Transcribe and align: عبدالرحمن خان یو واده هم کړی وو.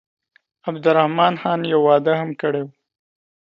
عبدالرحمن 0.67 1.33
خان 1.41 1.59
یو 1.73 1.79
واده 1.87 2.13
هم 2.19 2.29
کړی 2.41 2.61
وو. 2.63 2.71